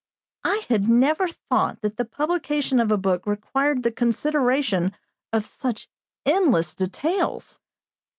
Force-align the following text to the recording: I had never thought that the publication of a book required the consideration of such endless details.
I 0.45 0.65
had 0.67 0.89
never 0.89 1.27
thought 1.27 1.81
that 1.83 1.97
the 1.97 2.05
publication 2.05 2.79
of 2.79 2.91
a 2.91 2.97
book 2.97 3.27
required 3.27 3.83
the 3.83 3.91
consideration 3.91 4.95
of 5.31 5.45
such 5.45 5.87
endless 6.25 6.73
details. 6.73 7.59